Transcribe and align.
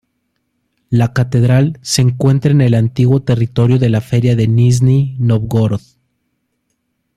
La 0.89 1.13
catedral 1.13 1.77
se 1.83 2.01
encuentra 2.01 2.49
en 2.49 2.61
el 2.61 2.73
antiguo 2.73 3.21
territorio 3.21 3.77
de 3.77 3.89
la 3.91 4.01
Feria 4.01 4.35
de 4.35 4.47
Nizhni 4.47 5.15
Nóvgorod. 5.19 5.81